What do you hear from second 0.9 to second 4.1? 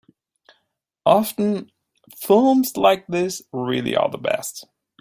Often, films like this really are